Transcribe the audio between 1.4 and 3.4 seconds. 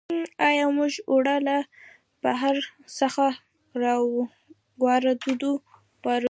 له بهر څخه